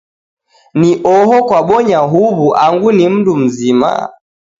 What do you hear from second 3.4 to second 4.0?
mzima?